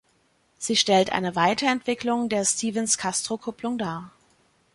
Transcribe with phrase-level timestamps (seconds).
[0.57, 4.09] Sie stellt eine Weiterentwicklung der Stephens-Castro-Kupplung dar.